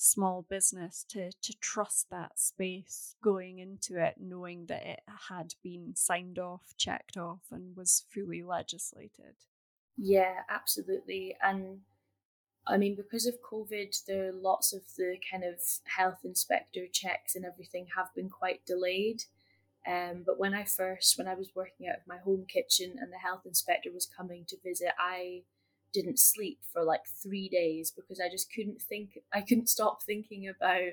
small 0.00 0.46
business 0.48 1.04
to 1.08 1.30
to 1.42 1.52
trust 1.60 2.08
that 2.10 2.38
space 2.38 3.16
going 3.22 3.58
into 3.58 4.02
it, 4.02 4.14
knowing 4.18 4.66
that 4.66 4.86
it 4.86 5.00
had 5.28 5.54
been 5.62 5.94
signed 5.94 6.38
off, 6.38 6.74
checked 6.76 7.16
off, 7.16 7.42
and 7.50 7.76
was 7.76 8.04
fully 8.10 8.42
legislated? 8.42 9.34
Yeah, 9.96 10.40
absolutely. 10.48 11.36
And 11.42 11.80
I 12.66 12.78
mean, 12.78 12.94
because 12.94 13.26
of 13.26 13.42
COVID, 13.42 14.04
there 14.06 14.28
are 14.28 14.32
lots 14.32 14.72
of 14.72 14.82
the 14.96 15.16
kind 15.30 15.44
of 15.44 15.60
health 15.84 16.20
inspector 16.24 16.86
checks 16.90 17.34
and 17.34 17.44
everything 17.44 17.88
have 17.96 18.14
been 18.14 18.30
quite 18.30 18.64
delayed. 18.64 19.24
Um, 19.86 20.22
but 20.24 20.38
when 20.38 20.54
I 20.54 20.64
first, 20.64 21.18
when 21.18 21.26
I 21.26 21.34
was 21.34 21.50
working 21.54 21.88
out 21.88 21.96
of 21.96 22.06
my 22.06 22.18
home 22.18 22.44
kitchen 22.46 22.96
and 22.98 23.12
the 23.12 23.18
health 23.18 23.42
inspector 23.46 23.90
was 23.92 24.06
coming 24.06 24.44
to 24.48 24.56
visit, 24.62 24.92
I 24.98 25.42
didn't 25.92 26.18
sleep 26.18 26.60
for 26.72 26.82
like 26.82 27.06
three 27.06 27.48
days 27.48 27.90
because 27.90 28.20
I 28.20 28.28
just 28.28 28.52
couldn't 28.52 28.80
think, 28.80 29.18
I 29.32 29.40
couldn't 29.40 29.68
stop 29.68 30.02
thinking 30.02 30.48
about 30.48 30.92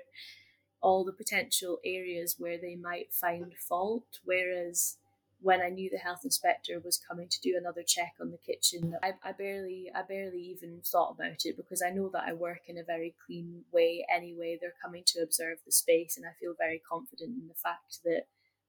all 0.81 1.03
the 1.03 1.13
potential 1.13 1.79
areas 1.83 2.35
where 2.37 2.57
they 2.57 2.75
might 2.75 3.13
find 3.13 3.53
fault. 3.57 4.19
Whereas 4.23 4.97
when 5.41 5.61
I 5.61 5.69
knew 5.69 5.89
the 5.89 5.97
health 5.97 6.21
inspector 6.23 6.79
was 6.83 6.97
coming 6.97 7.27
to 7.29 7.41
do 7.41 7.55
another 7.57 7.83
check 7.85 8.13
on 8.19 8.31
the 8.31 8.37
kitchen, 8.37 8.95
I, 9.03 9.13
I 9.23 9.31
barely 9.33 9.91
I 9.93 10.01
barely 10.01 10.39
even 10.39 10.81
thought 10.83 11.15
about 11.17 11.45
it 11.45 11.57
because 11.57 11.81
I 11.81 11.91
know 11.91 12.09
that 12.13 12.23
I 12.27 12.33
work 12.33 12.61
in 12.67 12.77
a 12.77 12.83
very 12.83 13.15
clean 13.25 13.63
way 13.71 14.05
anyway. 14.13 14.57
They're 14.59 14.73
coming 14.81 15.03
to 15.07 15.21
observe 15.21 15.59
the 15.65 15.71
space 15.71 16.17
and 16.17 16.25
I 16.25 16.33
feel 16.39 16.53
very 16.57 16.81
confident 16.89 17.37
in 17.39 17.47
the 17.47 17.53
fact 17.53 17.99
that 18.03 18.23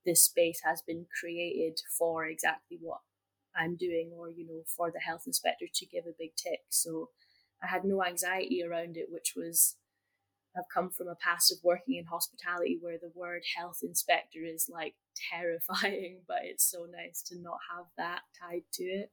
this 0.05 0.23
space 0.23 0.61
has 0.65 0.83
been 0.83 1.07
created 1.21 1.81
for 1.99 2.27
exactly 2.27 2.79
what 2.81 3.01
I'm 3.59 3.77
doing 3.77 4.13
or, 4.17 4.31
you 4.31 4.47
know, 4.47 4.63
for 4.77 4.91
the 4.91 5.01
health 5.01 5.25
inspector 5.27 5.67
to 5.73 5.87
give 5.87 6.05
a 6.07 6.17
big 6.19 6.37
tick. 6.37 6.61
So 6.69 7.11
I 7.63 7.67
had 7.67 7.85
no 7.85 8.05
anxiety 8.05 8.63
around 8.63 8.97
it, 8.97 9.07
which 9.11 9.35
was 9.37 9.77
I've 10.57 10.69
come 10.73 10.91
from 10.91 11.09
a 11.09 11.15
past 11.15 11.53
of 11.53 11.59
working 11.63 11.97
in 11.97 12.05
hospitality 12.05 12.79
where 12.81 12.99
the 12.99 13.13
word 13.15 13.43
health 13.57 13.79
inspector 13.83 14.41
is 14.45 14.69
like 14.73 14.95
terrifying, 15.33 16.23
but 16.27 16.39
it's 16.43 16.71
so 16.71 16.87
nice 16.91 17.23
to 17.29 17.39
not 17.41 17.59
have 17.75 17.87
that 17.97 18.21
tied 18.41 18.63
to 18.75 18.85
it. 18.85 19.13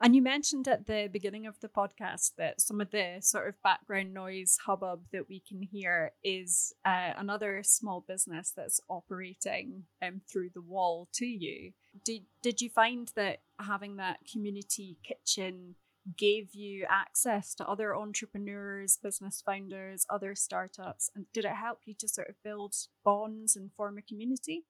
And 0.00 0.16
you 0.16 0.22
mentioned 0.22 0.66
at 0.66 0.86
the 0.88 1.08
beginning 1.12 1.46
of 1.46 1.60
the 1.60 1.68
podcast 1.68 2.32
that 2.36 2.60
some 2.60 2.80
of 2.80 2.90
the 2.90 3.18
sort 3.20 3.48
of 3.48 3.62
background 3.62 4.12
noise 4.12 4.58
hubbub 4.66 5.02
that 5.12 5.28
we 5.28 5.40
can 5.48 5.62
hear 5.62 6.10
is 6.24 6.74
uh, 6.84 7.12
another 7.16 7.62
small 7.62 8.04
business 8.06 8.52
that's 8.56 8.80
operating 8.88 9.84
um, 10.04 10.20
through 10.28 10.50
the 10.54 10.60
wall 10.60 11.08
to 11.14 11.24
you. 11.24 11.70
Did, 12.04 12.22
did 12.42 12.60
you 12.60 12.68
find 12.70 13.10
that 13.16 13.40
having 13.60 13.96
that 13.96 14.20
community 14.30 14.98
kitchen 15.04 15.76
gave 16.16 16.54
you 16.54 16.84
access 16.88 17.54
to 17.54 17.68
other 17.68 17.94
entrepreneurs, 17.94 18.98
business 19.02 19.42
founders, 19.44 20.04
other 20.10 20.34
startups? 20.34 21.10
And 21.14 21.26
did 21.32 21.44
it 21.44 21.52
help 21.52 21.80
you 21.84 21.94
to 21.98 22.08
sort 22.08 22.28
of 22.28 22.42
build 22.42 22.74
bonds 23.04 23.56
and 23.56 23.70
form 23.72 23.98
a 23.98 24.02
community? 24.02 24.64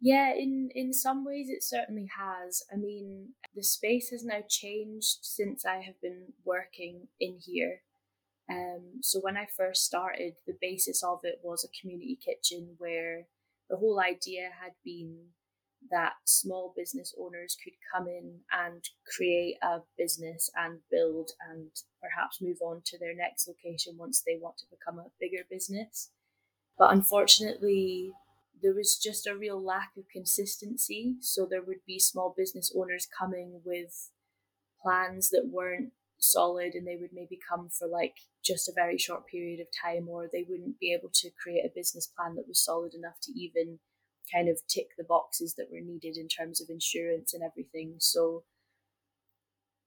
Yeah, 0.00 0.34
in 0.34 0.70
in 0.74 0.92
some 0.92 1.24
ways 1.24 1.48
it 1.48 1.62
certainly 1.62 2.08
has. 2.18 2.62
I 2.72 2.76
mean, 2.76 3.34
the 3.54 3.62
space 3.62 4.10
has 4.10 4.24
now 4.24 4.40
changed 4.48 5.18
since 5.22 5.64
I 5.64 5.76
have 5.80 6.00
been 6.02 6.32
working 6.44 7.08
in 7.20 7.38
here. 7.40 7.82
Um, 8.50 9.00
so 9.00 9.20
when 9.20 9.36
I 9.36 9.46
first 9.56 9.84
started, 9.84 10.34
the 10.46 10.58
basis 10.60 11.02
of 11.02 11.20
it 11.22 11.40
was 11.42 11.64
a 11.64 11.80
community 11.80 12.18
kitchen 12.22 12.74
where 12.78 13.28
the 13.70 13.76
whole 13.76 14.00
idea 14.00 14.50
had 14.62 14.72
been 14.84 15.28
that 15.90 16.14
small 16.24 16.72
business 16.76 17.14
owners 17.18 17.56
could 17.62 17.74
come 17.92 18.08
in 18.08 18.40
and 18.52 18.84
create 19.16 19.56
a 19.62 19.80
business 19.98 20.50
and 20.56 20.78
build 20.90 21.30
and 21.50 21.70
perhaps 22.00 22.40
move 22.40 22.58
on 22.62 22.82
to 22.86 22.98
their 22.98 23.14
next 23.14 23.48
location 23.48 23.96
once 23.98 24.22
they 24.26 24.38
want 24.40 24.56
to 24.58 24.66
become 24.70 24.98
a 24.98 25.10
bigger 25.20 25.44
business. 25.50 26.10
But 26.78 26.92
unfortunately, 26.92 28.12
there 28.62 28.74
was 28.74 28.98
just 28.98 29.26
a 29.26 29.36
real 29.36 29.62
lack 29.62 29.90
of 29.96 30.08
consistency. 30.08 31.16
So 31.20 31.46
there 31.46 31.62
would 31.62 31.84
be 31.86 31.98
small 31.98 32.34
business 32.36 32.72
owners 32.76 33.06
coming 33.18 33.60
with 33.64 34.10
plans 34.82 35.30
that 35.30 35.48
weren't 35.50 35.92
solid 36.18 36.74
and 36.74 36.86
they 36.86 36.96
would 36.96 37.12
maybe 37.12 37.38
come 37.48 37.68
for 37.68 37.86
like 37.86 38.14
just 38.42 38.68
a 38.68 38.72
very 38.74 38.96
short 38.96 39.26
period 39.26 39.60
of 39.60 39.66
time 39.82 40.08
or 40.08 40.28
they 40.32 40.46
wouldn't 40.48 40.78
be 40.78 40.92
able 40.92 41.10
to 41.12 41.30
create 41.42 41.64
a 41.64 41.72
business 41.74 42.06
plan 42.06 42.34
that 42.36 42.48
was 42.48 42.64
solid 42.64 42.94
enough 42.94 43.20
to 43.20 43.32
even 43.38 43.78
kind 44.32 44.48
of 44.48 44.60
tick 44.68 44.88
the 44.96 45.04
boxes 45.04 45.54
that 45.54 45.68
were 45.70 45.80
needed 45.80 46.16
in 46.16 46.28
terms 46.28 46.60
of 46.60 46.68
insurance 46.70 47.34
and 47.34 47.42
everything. 47.42 47.96
So 47.98 48.44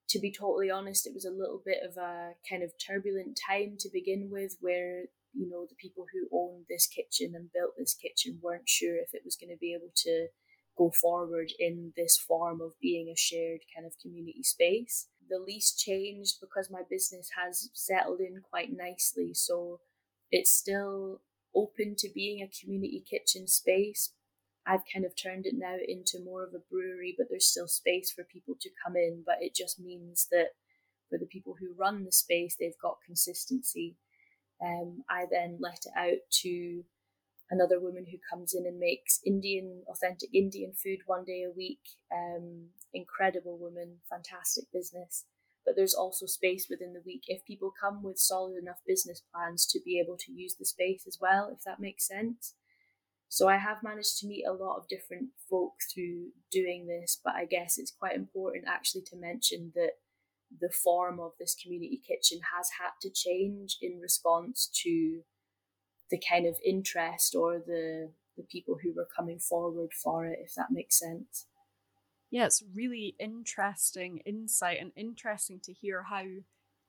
to 0.10 0.20
be 0.20 0.32
totally 0.32 0.70
honest, 0.70 1.06
it 1.06 1.14
was 1.14 1.26
a 1.26 1.32
little 1.32 1.62
bit 1.66 1.80
of 1.84 1.98
a 1.98 2.32
kind 2.50 2.64
of 2.64 2.72
turbulent 2.86 3.38
time 3.48 3.76
to 3.80 3.90
begin 3.92 4.30
with 4.32 4.58
where 4.62 5.06
you 5.38 5.50
know, 5.50 5.66
the 5.70 5.76
people 5.76 6.06
who 6.12 6.28
owned 6.32 6.66
this 6.68 6.88
kitchen 6.88 7.34
and 7.36 7.52
built 7.54 7.74
this 7.78 7.94
kitchen 7.94 8.40
weren't 8.42 8.68
sure 8.68 8.96
if 8.96 9.14
it 9.14 9.22
was 9.24 9.36
going 9.36 9.52
to 9.52 9.60
be 9.60 9.74
able 9.74 9.92
to 9.96 10.28
go 10.78 10.92
forward 10.92 11.52
in 11.60 11.94
this 11.96 12.18
form 12.18 12.62
of 12.62 12.80
being 12.82 13.10
a 13.10 13.16
shared 13.16 13.62
kind 13.74 13.86
of 13.86 13.94
community 14.02 14.44
space. 14.44 15.08
The 15.30 15.40
lease 15.40 15.76
changed 15.76 16.38
because 16.42 16.70
my 16.72 16.82
business 16.90 17.30
has 17.38 17.70
settled 17.74 18.20
in 18.20 18.42
quite 18.50 18.76
nicely, 18.76 19.34
so 19.34 19.80
it's 20.32 20.52
still 20.52 21.22
open 21.56 21.96
to 21.98 22.10
being 22.14 22.42
a 22.42 22.50
community 22.60 23.04
kitchen 23.08 23.48
space. 23.48 24.14
I've 24.68 24.84
kind 24.94 25.06
of 25.06 25.16
turned 25.16 25.48
it 25.48 25.56
now 25.58 25.78
into 25.88 26.20
more 26.26 26.44
of 26.44 26.54
a 26.54 26.60
brewery, 26.72 27.16
but 27.18 27.28
there's 27.30 27.48
still 27.48 27.70
space 27.70 28.12
for 28.12 28.26
people 28.26 28.56
to 28.62 28.70
come 28.86 28.98
in. 28.98 29.24
But 29.26 29.38
it 29.42 29.56
just 29.56 29.80
means 29.80 30.28
that 30.32 30.50
for 31.10 31.18
the 31.18 31.28
people 31.28 31.56
who 31.60 31.74
run 31.80 32.06
the 32.06 32.12
space, 32.12 32.58
they've 32.60 32.80
got 32.82 32.98
consistency 33.06 33.96
um, 34.64 35.04
I 35.10 35.26
then 35.32 35.58
let 35.62 35.86
it 35.86 35.94
out 35.98 36.20
to 36.44 36.84
another 37.52 37.80
woman 37.80 38.06
who 38.12 38.18
comes 38.30 38.54
in 38.56 38.66
and 38.66 38.80
makes 38.80 39.22
Indian, 39.26 39.84
authentic 39.90 40.30
Indian 40.34 40.74
food 40.74 41.00
one 41.08 41.26
day 41.26 41.44
a 41.44 41.52
week. 41.56 41.82
Um, 42.14 42.68
incredible 42.94 43.58
woman, 43.60 43.98
fantastic 44.10 44.66
business. 44.74 45.26
But 45.66 45.76
there's 45.78 45.96
also 45.96 46.28
space 46.28 46.68
within 46.70 46.94
the 46.94 47.04
week 47.06 47.24
if 47.28 47.46
people 47.46 47.74
come 47.80 48.04
with 48.04 48.20
solid 48.20 48.58
enough 48.58 48.80
business 48.88 49.22
plans 49.34 49.68
to 49.68 49.80
be 49.86 50.00
able 50.00 50.18
to 50.18 50.34
use 50.34 50.56
the 50.56 50.66
space 50.66 51.06
as 51.08 51.20
well, 51.22 51.52
if 51.54 51.64
that 51.66 51.82
makes 51.82 52.08
sense. 52.08 52.56
So 53.30 53.48
I 53.50 53.58
have 53.58 53.84
managed 53.84 54.20
to 54.20 54.28
meet 54.28 54.46
a 54.46 54.54
lot 54.54 54.78
of 54.78 54.88
different 54.88 55.30
folk 55.50 55.74
through 55.94 56.30
doing 56.52 56.88
this, 56.88 57.20
but 57.24 57.34
I 57.36 57.46
guess 57.46 57.78
it's 57.78 57.92
quite 57.92 58.16
important 58.16 58.66
actually 58.68 59.02
to 59.04 59.18
mention 59.18 59.74
that 59.76 59.92
the 60.62 60.70
form 60.70 61.20
of 61.20 61.32
this 61.40 61.56
community 61.62 62.02
kitchen 62.08 62.40
has 62.56 62.70
had 62.80 62.92
to 63.02 63.10
change 63.10 63.78
in 63.82 64.00
response 64.00 64.70
to 64.84 65.22
the 66.10 66.20
kind 66.30 66.46
of 66.46 66.58
interest 66.66 67.36
or 67.36 67.60
the 67.60 68.12
the 68.38 68.44
people 68.44 68.78
who 68.82 68.94
were 68.96 69.08
coming 69.16 69.40
forward 69.40 69.92
for 69.92 70.26
it 70.26 70.40
if 70.42 70.54
that 70.56 70.72
makes 70.72 71.00
sense. 71.00 71.48
Yeah 72.32 72.46
it's 72.46 72.64
really 72.74 73.16
interesting 73.20 74.20
insight 74.26 74.78
and 74.80 74.92
interesting 74.96 75.60
to 75.64 75.74
hear 75.74 76.04
how 76.04 76.24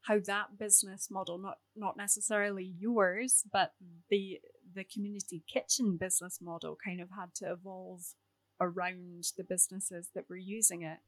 how 0.03 0.19
that 0.27 0.59
business 0.59 1.11
model 1.11 1.39
not 1.39 1.59
not 1.75 1.97
necessarily 1.97 2.65
yours 2.79 3.45
but 3.53 3.73
mm. 3.83 3.99
the 4.11 4.41
the 4.79 4.85
community 4.85 5.43
kitchen 5.53 5.97
business 5.97 6.39
model 6.41 6.77
kind 6.83 7.01
of 7.01 7.11
had 7.11 7.35
to 7.35 7.51
evolve 7.53 8.15
around 8.61 9.25
the 9.37 9.45
businesses 9.45 10.09
that 10.15 10.29
were 10.29 10.37
using 10.37 10.83
it 10.83 10.99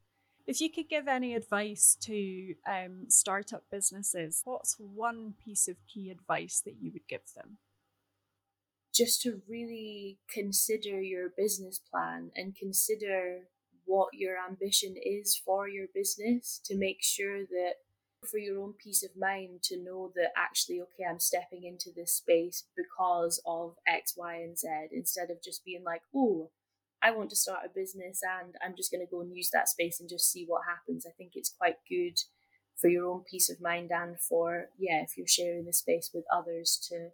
if 0.47 0.59
you 0.59 0.69
could 0.69 0.89
give 0.89 1.07
any 1.07 1.35
advice 1.35 1.95
to 2.01 2.55
um, 2.67 3.05
startup 3.09 3.63
businesses, 3.71 4.41
what's 4.43 4.75
one 4.79 5.33
piece 5.43 5.67
of 5.67 5.75
key 5.87 6.09
advice 6.09 6.61
that 6.65 6.75
you 6.81 6.91
would 6.91 7.07
give 7.07 7.21
them? 7.35 7.57
Just 8.93 9.21
to 9.21 9.41
really 9.47 10.19
consider 10.29 11.01
your 11.01 11.29
business 11.37 11.79
plan 11.79 12.31
and 12.35 12.55
consider 12.55 13.47
what 13.85 14.09
your 14.13 14.35
ambition 14.49 14.95
is 15.01 15.39
for 15.45 15.67
your 15.67 15.87
business 15.93 16.59
to 16.65 16.77
make 16.77 17.01
sure 17.01 17.45
that 17.45 17.75
for 18.29 18.37
your 18.37 18.59
own 18.59 18.73
peace 18.73 19.03
of 19.03 19.09
mind 19.19 19.61
to 19.63 19.81
know 19.81 20.11
that 20.15 20.31
actually 20.37 20.79
okay 20.79 21.09
i'm 21.09 21.19
stepping 21.19 21.63
into 21.63 21.89
this 21.95 22.13
space 22.13 22.65
because 22.77 23.41
of 23.45 23.75
x 23.87 24.13
y 24.15 24.35
and 24.35 24.57
z 24.57 24.67
instead 24.91 25.29
of 25.29 25.41
just 25.43 25.65
being 25.65 25.83
like 25.83 26.01
oh 26.15 26.49
I 27.03 27.11
want 27.11 27.31
to 27.31 27.35
start 27.35 27.65
a 27.65 27.69
business 27.69 28.21
and 28.23 28.55
I'm 28.63 28.75
just 28.75 28.91
going 28.91 29.05
to 29.05 29.09
go 29.09 29.21
and 29.21 29.35
use 29.35 29.49
that 29.51 29.67
space 29.67 29.99
and 29.99 30.07
just 30.07 30.31
see 30.31 30.45
what 30.47 30.61
happens. 30.67 31.05
I 31.05 31.11
think 31.11 31.31
it's 31.33 31.49
quite 31.49 31.77
good 31.89 32.19
for 32.79 32.89
your 32.89 33.09
own 33.09 33.23
peace 33.29 33.49
of 33.49 33.61
mind 33.61 33.91
and 33.91 34.19
for, 34.19 34.69
yeah, 34.77 35.01
if 35.01 35.17
you're 35.17 35.27
sharing 35.27 35.65
the 35.65 35.73
space 35.73 36.11
with 36.13 36.25
others 36.31 36.79
to 36.89 37.09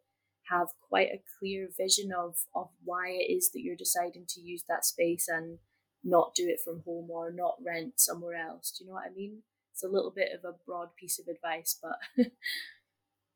have 0.50 0.70
quite 0.90 1.10
a 1.10 1.22
clear 1.40 1.70
vision 1.76 2.12
of, 2.12 2.38
of 2.54 2.70
why 2.84 3.10
it 3.10 3.32
is 3.32 3.52
that 3.52 3.62
you're 3.62 3.76
deciding 3.76 4.26
to 4.30 4.42
use 4.42 4.64
that 4.68 4.86
space 4.86 5.28
and 5.28 5.60
not 6.04 6.36
do 6.36 6.48
it 6.48 6.60
from 6.64 6.84
home 6.86 7.10
or 7.10 7.32
not 7.32 7.56
rent 7.66 7.94
somewhere 7.98 8.36
else. 8.36 8.72
Do 8.72 8.84
you 8.84 8.90
know 8.90 8.96
what 8.96 9.10
I 9.10 9.14
mean? 9.14 9.44
It's 9.78 9.84
a 9.84 9.88
little 9.88 10.10
bit 10.10 10.30
of 10.34 10.44
a 10.44 10.58
broad 10.66 10.96
piece 10.96 11.20
of 11.20 11.28
advice, 11.28 11.78
but 11.80 12.00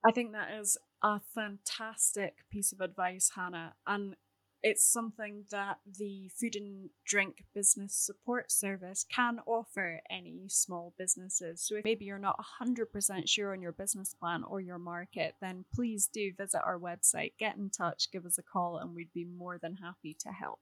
I 0.04 0.12
think 0.12 0.32
that 0.32 0.50
is 0.60 0.76
a 1.04 1.20
fantastic 1.36 2.38
piece 2.52 2.72
of 2.72 2.82
advice, 2.82 3.34
Hannah. 3.36 3.76
And 3.86 4.16
it's 4.64 4.84
something 4.84 5.46
that 5.52 5.78
the 5.86 6.32
Food 6.36 6.56
and 6.56 6.90
Drink 7.06 7.44
Business 7.54 7.94
Support 7.94 8.52
Service 8.52 9.06
can 9.08 9.38
offer 9.46 10.02
any 10.10 10.46
small 10.48 10.96
businesses. 10.98 11.62
So 11.62 11.76
if 11.76 11.86
maybe 11.86 12.06
you're 12.06 12.18
not 12.18 12.44
100% 12.60 13.30
sure 13.30 13.54
on 13.54 13.62
your 13.62 13.72
business 13.72 14.16
plan 14.20 14.44
or 14.44 14.60
your 14.60 14.80
market, 14.80 15.36
then 15.42 15.66
please 15.72 16.10
do 16.12 16.32
visit 16.36 16.62
our 16.66 16.80
website, 16.80 17.34
get 17.38 17.56
in 17.56 17.70
touch, 17.70 18.12
give 18.12 18.26
us 18.26 18.40
a 18.40 18.44
call, 18.44 18.80
and 18.80 18.96
we'd 18.96 19.14
be 19.14 19.26
more 19.26 19.60
than 19.60 19.76
happy 19.76 20.18
to 20.22 20.30
help. 20.30 20.60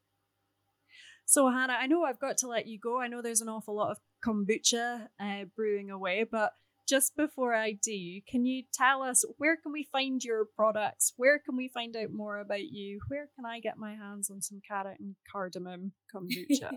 So, 1.26 1.48
Hannah, 1.50 1.78
I 1.80 1.88
know 1.88 2.04
I've 2.04 2.20
got 2.20 2.40
to 2.40 2.48
let 2.48 2.68
you 2.68 2.80
go. 2.80 3.00
I 3.00 3.08
know 3.08 3.22
there's 3.22 3.42
an 3.42 3.50
awful 3.50 3.76
lot 3.76 3.92
of 3.92 4.00
kombucha 4.26 5.08
uh, 5.20 5.46
brewing 5.56 5.90
away, 5.90 6.26
but 6.30 6.54
just 6.88 7.16
before 7.16 7.54
I 7.54 7.74
do, 7.74 8.20
can 8.28 8.46
you 8.46 8.64
tell 8.74 9.04
us 9.04 9.24
where 9.38 9.58
can 9.58 9.72
we 9.72 9.88
find 9.92 10.24
your 10.24 10.46
products? 10.56 11.14
Where 11.18 11.38
can 11.38 11.56
we 11.56 11.68
find 11.68 11.96
out 11.96 12.12
more 12.12 12.40
about 12.40 12.64
you? 12.64 13.00
Where 13.10 13.30
can 13.36 13.46
I 13.46 13.60
get 13.60 13.78
my 13.78 13.94
hands 13.94 14.32
on 14.32 14.42
some 14.42 14.60
carrot 14.68 15.00
and 15.00 15.16
cardamom 15.32 15.92
kombucha? 16.14 16.72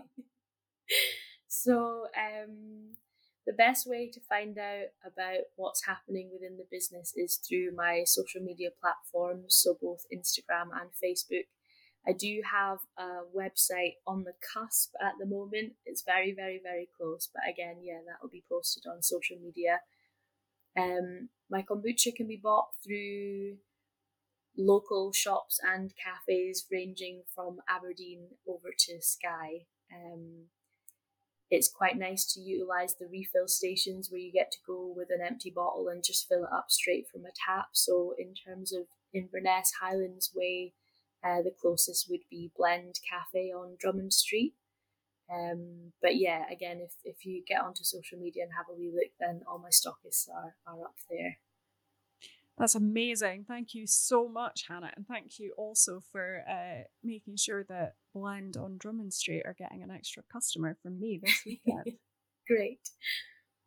so, 1.47 2.05
um, 2.15 2.95
the 3.45 3.53
best 3.53 3.87
way 3.87 4.09
to 4.13 4.19
find 4.21 4.57
out 4.57 4.87
about 5.05 5.43
what's 5.55 5.85
happening 5.85 6.29
within 6.31 6.57
the 6.57 6.67
business 6.71 7.13
is 7.15 7.37
through 7.37 7.75
my 7.75 8.03
social 8.05 8.41
media 8.41 8.69
platforms, 8.79 9.55
so 9.55 9.77
both 9.81 10.05
Instagram 10.13 10.69
and 10.71 10.91
Facebook. 11.03 11.47
I 12.07 12.11
do 12.11 12.41
have 12.51 12.79
a 12.97 13.21
website 13.35 13.95
on 14.05 14.25
the 14.25 14.33
cusp 14.53 14.93
at 15.01 15.13
the 15.19 15.25
moment. 15.25 15.73
It's 15.85 16.03
very, 16.03 16.33
very, 16.33 16.59
very 16.61 16.89
close. 16.97 17.29
But 17.33 17.49
again, 17.49 17.77
yeah, 17.81 17.99
that 18.05 18.21
will 18.21 18.29
be 18.29 18.43
posted 18.49 18.83
on 18.85 19.01
social 19.01 19.37
media. 19.41 19.79
Um, 20.77 21.29
my 21.49 21.61
kombucha 21.61 22.13
can 22.15 22.27
be 22.27 22.39
bought 22.41 22.69
through 22.83 23.57
local 24.57 25.13
shops 25.13 25.59
and 25.63 25.93
cafes 25.95 26.65
ranging 26.71 27.23
from 27.33 27.59
Aberdeen 27.69 28.27
over 28.47 28.69
to 28.77 29.01
Skye. 29.01 29.65
Um, 29.93 30.47
it's 31.49 31.69
quite 31.69 31.97
nice 31.97 32.25
to 32.33 32.41
utilise 32.41 32.95
the 32.95 33.07
refill 33.07 33.47
stations 33.47 34.09
where 34.09 34.19
you 34.19 34.31
get 34.31 34.51
to 34.51 34.57
go 34.65 34.91
with 34.95 35.09
an 35.11 35.25
empty 35.25 35.51
bottle 35.55 35.87
and 35.87 36.03
just 36.03 36.27
fill 36.27 36.43
it 36.43 36.49
up 36.51 36.65
straight 36.69 37.07
from 37.07 37.25
a 37.25 37.31
tap. 37.47 37.67
So, 37.73 38.15
in 38.17 38.33
terms 38.33 38.73
of 38.73 38.87
Inverness 39.13 39.73
Highlands 39.79 40.31
Way, 40.35 40.73
uh, 41.23 41.41
the 41.41 41.53
closest 41.59 42.09
would 42.09 42.21
be 42.29 42.51
Blend 42.55 42.99
Cafe 43.09 43.51
on 43.51 43.75
Drummond 43.79 44.13
Street. 44.13 44.53
Um, 45.33 45.93
but 46.01 46.17
yeah, 46.17 46.43
again, 46.51 46.79
if, 46.81 46.93
if 47.03 47.25
you 47.25 47.43
get 47.47 47.61
onto 47.61 47.83
social 47.83 48.19
media 48.19 48.43
and 48.43 48.51
have 48.57 48.65
a 48.69 48.77
wee 48.77 48.91
look, 48.93 49.11
then 49.19 49.41
all 49.47 49.57
my 49.57 49.69
stockists 49.69 50.29
are, 50.29 50.55
are 50.67 50.83
up 50.83 50.95
there. 51.09 51.37
That's 52.57 52.75
amazing. 52.75 53.45
Thank 53.47 53.73
you 53.73 53.87
so 53.87 54.27
much, 54.27 54.65
Hannah. 54.67 54.91
And 54.95 55.07
thank 55.07 55.39
you 55.39 55.53
also 55.57 56.03
for 56.11 56.43
uh, 56.47 56.83
making 57.03 57.37
sure 57.37 57.63
that 57.63 57.95
Blend 58.13 58.57
on 58.57 58.77
Drummond 58.77 59.13
Street 59.13 59.43
are 59.45 59.55
getting 59.57 59.81
an 59.81 59.89
extra 59.89 60.21
customer 60.31 60.77
from 60.83 60.99
me 60.99 61.19
this 61.23 61.41
weekend. 61.45 61.97
Great. 62.47 62.89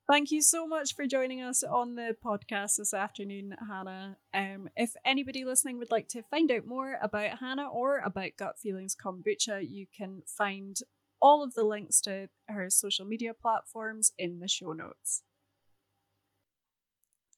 Thank 0.08 0.30
you 0.30 0.40
so 0.40 0.68
much 0.68 0.94
for 0.94 1.04
joining 1.04 1.42
us 1.42 1.64
on 1.64 1.96
the 1.96 2.14
podcast 2.24 2.76
this 2.76 2.94
afternoon, 2.94 3.56
Hannah. 3.68 4.18
Um, 4.32 4.68
if 4.76 4.94
anybody 5.04 5.44
listening 5.44 5.78
would 5.78 5.90
like 5.90 6.06
to 6.10 6.22
find 6.22 6.48
out 6.52 6.64
more 6.64 6.96
about 7.02 7.40
Hannah 7.40 7.68
or 7.68 7.98
about 7.98 8.36
Gut 8.38 8.56
Feelings 8.56 8.94
Kombucha, 8.94 9.68
you 9.68 9.86
can 9.92 10.22
find 10.24 10.78
all 11.20 11.42
of 11.42 11.54
the 11.54 11.64
links 11.64 12.00
to 12.02 12.28
her 12.46 12.70
social 12.70 13.04
media 13.04 13.34
platforms 13.34 14.12
in 14.16 14.38
the 14.38 14.46
show 14.46 14.72
notes. 14.72 15.22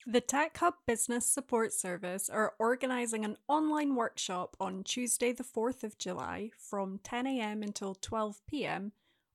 The 0.06 0.20
Tech 0.20 0.58
Hub 0.58 0.74
Business 0.86 1.24
Support 1.24 1.72
Service 1.72 2.28
are 2.28 2.52
organising 2.58 3.24
an 3.24 3.38
online 3.48 3.94
workshop 3.94 4.58
on 4.60 4.84
Tuesday, 4.84 5.32
the 5.32 5.42
4th 5.42 5.84
of 5.84 5.96
July 5.96 6.50
from 6.58 6.98
10am 6.98 7.62
until 7.62 7.94
12pm 7.94 8.92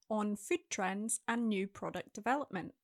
on 0.08 0.36
food 0.36 0.70
trends 0.70 1.22
and 1.28 1.50
new 1.50 1.68
product 1.68 2.14
development. 2.14 2.76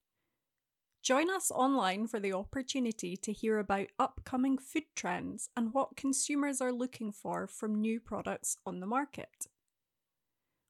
Join 1.02 1.30
us 1.30 1.50
online 1.50 2.08
for 2.08 2.20
the 2.20 2.34
opportunity 2.34 3.16
to 3.18 3.32
hear 3.32 3.58
about 3.58 3.88
upcoming 3.98 4.58
food 4.58 4.84
trends 4.96 5.50
and 5.56 5.74
what 5.74 5.96
consumers 5.96 6.60
are 6.60 6.74
looking 6.74 7.12
for 7.12 7.48
from 7.48 7.80
new 7.80 8.00
products 8.00 8.58
on 8.66 8.80
the 8.80 8.86
market. 8.86 9.48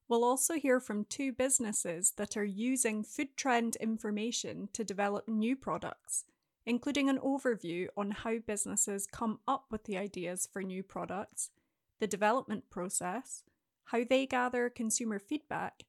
We'll 0.08 0.24
also 0.24 0.54
hear 0.54 0.80
from 0.80 1.04
two 1.04 1.32
businesses 1.32 2.12
that 2.16 2.36
are 2.36 2.44
using 2.44 3.02
food 3.02 3.36
trend 3.36 3.76
information 3.76 4.68
to 4.72 4.84
develop 4.84 5.28
new 5.28 5.56
products, 5.56 6.24
including 6.64 7.08
an 7.08 7.18
overview 7.18 7.88
on 7.96 8.12
how 8.12 8.38
businesses 8.38 9.06
come 9.06 9.40
up 9.46 9.66
with 9.70 9.84
the 9.84 9.98
ideas 9.98 10.48
for 10.52 10.62
new 10.62 10.82
products, 10.82 11.50
the 11.98 12.06
development 12.06 12.70
process, 12.70 13.42
how 13.86 14.04
they 14.08 14.26
gather 14.26 14.70
consumer 14.70 15.18
feedback, 15.18 15.84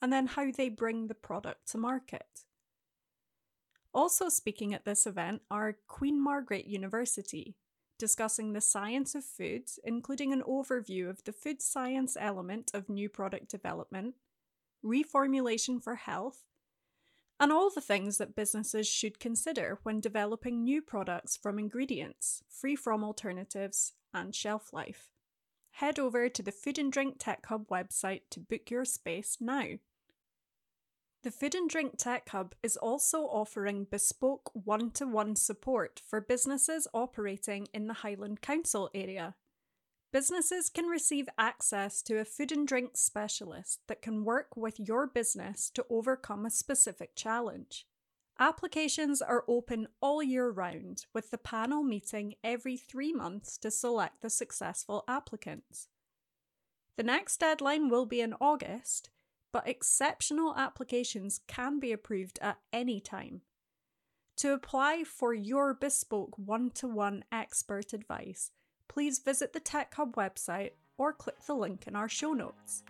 and 0.00 0.12
then 0.12 0.26
how 0.26 0.50
they 0.50 0.68
bring 0.68 1.06
the 1.06 1.14
product 1.14 1.68
to 1.68 1.78
market. 1.78 2.44
Also 3.94 4.28
speaking 4.28 4.72
at 4.72 4.84
this 4.84 5.06
event 5.06 5.42
are 5.50 5.76
Queen 5.86 6.22
Margaret 6.22 6.66
University, 6.66 7.56
discussing 7.98 8.52
the 8.52 8.60
science 8.60 9.14
of 9.14 9.24
foods, 9.24 9.78
including 9.84 10.32
an 10.32 10.42
overview 10.42 11.08
of 11.08 11.22
the 11.24 11.32
food 11.32 11.60
science 11.60 12.16
element 12.18 12.70
of 12.72 12.88
new 12.88 13.08
product 13.08 13.50
development, 13.50 14.14
reformulation 14.84 15.82
for 15.82 15.96
health, 15.96 16.44
and 17.38 17.52
all 17.52 17.70
the 17.70 17.80
things 17.80 18.18
that 18.18 18.36
businesses 18.36 18.88
should 18.88 19.18
consider 19.18 19.78
when 19.82 20.00
developing 20.00 20.62
new 20.62 20.80
products 20.80 21.36
from 21.36 21.58
ingredients, 21.58 22.42
free 22.48 22.76
from 22.76 23.04
alternatives, 23.04 23.92
and 24.14 24.34
shelf 24.34 24.72
life. 24.72 25.10
Head 25.72 25.98
over 25.98 26.28
to 26.28 26.42
the 26.42 26.52
Food 26.52 26.78
and 26.78 26.92
Drink 26.92 27.16
Tech 27.18 27.44
Hub 27.46 27.68
website 27.68 28.22
to 28.30 28.40
book 28.40 28.70
your 28.70 28.84
space 28.84 29.38
now. 29.40 29.64
The 31.22 31.30
Food 31.30 31.54
and 31.54 31.70
Drink 31.70 31.98
Tech 31.98 32.28
Hub 32.30 32.56
is 32.64 32.76
also 32.76 33.26
offering 33.26 33.86
bespoke 33.88 34.50
one 34.54 34.90
to 34.92 35.06
one 35.06 35.36
support 35.36 36.02
for 36.04 36.20
businesses 36.20 36.88
operating 36.92 37.68
in 37.72 37.86
the 37.86 37.94
Highland 37.94 38.40
Council 38.40 38.90
area. 38.92 39.36
Businesses 40.12 40.68
can 40.68 40.86
receive 40.86 41.28
access 41.38 42.02
to 42.02 42.18
a 42.18 42.24
food 42.24 42.50
and 42.50 42.66
drink 42.66 42.96
specialist 42.96 43.82
that 43.86 44.02
can 44.02 44.24
work 44.24 44.56
with 44.56 44.80
your 44.80 45.06
business 45.06 45.70
to 45.70 45.86
overcome 45.88 46.44
a 46.44 46.50
specific 46.50 47.14
challenge. 47.14 47.86
Applications 48.40 49.22
are 49.22 49.44
open 49.46 49.86
all 50.00 50.24
year 50.24 50.50
round, 50.50 51.06
with 51.14 51.30
the 51.30 51.38
panel 51.38 51.84
meeting 51.84 52.34
every 52.42 52.76
three 52.76 53.12
months 53.12 53.56
to 53.58 53.70
select 53.70 54.22
the 54.22 54.30
successful 54.30 55.04
applicants. 55.06 55.86
The 56.96 57.04
next 57.04 57.36
deadline 57.38 57.88
will 57.88 58.06
be 58.06 58.20
in 58.20 58.34
August, 58.40 59.10
but 59.52 59.68
exceptional 59.68 60.54
applications 60.56 61.40
can 61.46 61.78
be 61.78 61.92
approved 61.92 62.38
at 62.40 62.58
any 62.72 63.00
time. 63.00 63.42
To 64.38 64.54
apply 64.54 65.04
for 65.04 65.34
your 65.34 65.74
bespoke 65.74 66.36
one 66.38 66.70
to 66.70 66.88
one 66.88 67.24
expert 67.30 67.92
advice, 67.92 68.50
please 68.88 69.18
visit 69.18 69.52
the 69.52 69.60
Tech 69.60 69.94
Hub 69.94 70.16
website 70.16 70.72
or 70.96 71.12
click 71.12 71.40
the 71.46 71.54
link 71.54 71.86
in 71.86 71.94
our 71.94 72.08
show 72.08 72.32
notes. 72.32 72.82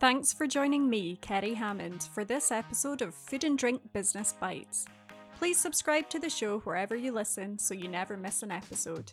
Thanks 0.00 0.32
for 0.32 0.46
joining 0.46 0.90
me, 0.90 1.16
Kerry 1.20 1.54
Hammond, 1.54 2.08
for 2.14 2.24
this 2.24 2.50
episode 2.50 3.00
of 3.00 3.14
Food 3.14 3.44
and 3.44 3.56
Drink 3.56 3.80
Business 3.92 4.34
Bytes. 4.42 4.86
Please 5.38 5.58
subscribe 5.58 6.08
to 6.10 6.18
the 6.18 6.30
show 6.30 6.58
wherever 6.60 6.96
you 6.96 7.12
listen 7.12 7.58
so 7.58 7.74
you 7.74 7.88
never 7.88 8.16
miss 8.16 8.42
an 8.42 8.50
episode. 8.50 9.12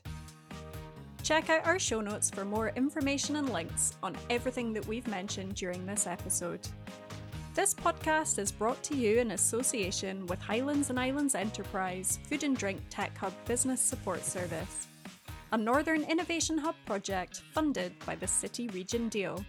Check 1.31 1.49
out 1.49 1.65
our 1.65 1.79
show 1.79 2.01
notes 2.01 2.29
for 2.29 2.43
more 2.43 2.73
information 2.75 3.37
and 3.37 3.53
links 3.53 3.95
on 4.03 4.17
everything 4.29 4.73
that 4.73 4.85
we've 4.85 5.07
mentioned 5.07 5.55
during 5.55 5.85
this 5.85 6.05
episode. 6.05 6.59
This 7.55 7.73
podcast 7.73 8.37
is 8.37 8.51
brought 8.51 8.83
to 8.83 8.97
you 8.97 9.19
in 9.19 9.31
association 9.31 10.25
with 10.25 10.41
Highlands 10.41 10.89
and 10.89 10.99
Islands 10.99 11.33
Enterprise 11.33 12.19
Food 12.27 12.43
and 12.43 12.57
Drink 12.57 12.81
Tech 12.89 13.17
Hub 13.17 13.31
Business 13.45 13.79
Support 13.79 14.25
Service, 14.25 14.87
a 15.53 15.57
Northern 15.57 16.03
Innovation 16.03 16.57
Hub 16.57 16.75
project 16.85 17.43
funded 17.53 17.93
by 18.05 18.15
the 18.15 18.27
City 18.27 18.67
Region 18.73 19.07
Deal. 19.07 19.41